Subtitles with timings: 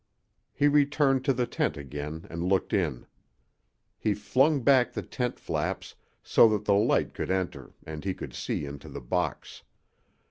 [0.51, 3.05] He returned to the tent again and looked in.
[3.99, 5.93] He flung back the tent flaps
[6.23, 9.61] so that the light could enter and he could see into the box.